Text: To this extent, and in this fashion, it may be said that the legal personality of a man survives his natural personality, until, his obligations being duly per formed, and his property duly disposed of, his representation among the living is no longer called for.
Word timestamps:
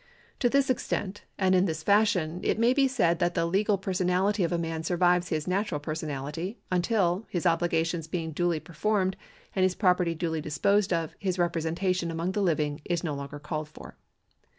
To 0.39 0.49
this 0.49 0.71
extent, 0.71 1.25
and 1.37 1.53
in 1.53 1.65
this 1.65 1.83
fashion, 1.83 2.39
it 2.43 2.57
may 2.57 2.73
be 2.73 2.87
said 2.87 3.19
that 3.19 3.35
the 3.35 3.45
legal 3.45 3.77
personality 3.77 4.43
of 4.43 4.51
a 4.51 4.57
man 4.57 4.81
survives 4.81 5.29
his 5.29 5.45
natural 5.47 5.79
personality, 5.79 6.57
until, 6.71 7.27
his 7.29 7.45
obligations 7.45 8.07
being 8.07 8.31
duly 8.31 8.59
per 8.59 8.73
formed, 8.73 9.15
and 9.55 9.61
his 9.61 9.75
property 9.75 10.15
duly 10.15 10.41
disposed 10.41 10.91
of, 10.91 11.13
his 11.19 11.37
representation 11.37 12.09
among 12.09 12.31
the 12.31 12.41
living 12.41 12.81
is 12.83 13.03
no 13.03 13.13
longer 13.13 13.37
called 13.37 13.69
for. 13.69 13.95